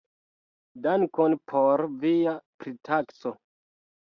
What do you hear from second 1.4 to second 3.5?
por via pritakso.